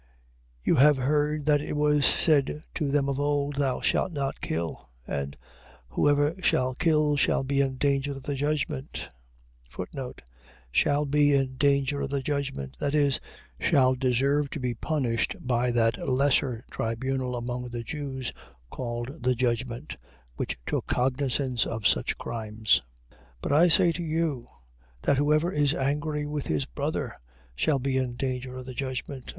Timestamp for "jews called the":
17.83-19.35